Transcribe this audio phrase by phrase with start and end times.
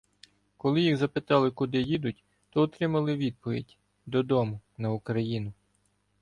[0.57, 5.53] Коли їх запитали, куди їдуть, то отримали відповідь: «додому на Україну».